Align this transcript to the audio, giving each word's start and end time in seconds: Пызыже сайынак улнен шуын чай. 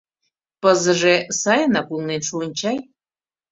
Пызыже 0.61 1.15
сайынак 1.41 1.87
улнен 1.93 2.21
шуын 2.27 2.51
чай. 2.59 2.77